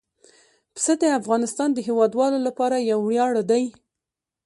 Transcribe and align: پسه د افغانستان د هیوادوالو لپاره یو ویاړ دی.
پسه 0.73 0.93
د 1.01 1.03
افغانستان 1.19 1.69
د 1.73 1.79
هیوادوالو 1.87 2.37
لپاره 2.47 2.87
یو 2.91 2.99
ویاړ 3.07 3.31
دی. 3.51 3.63